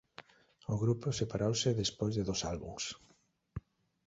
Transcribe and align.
O 0.73 0.75
grupo 0.83 1.15
separouse 1.21 1.77
despois 1.81 2.13
de 2.17 2.23
dos 2.29 2.41
álbums. 2.51 2.83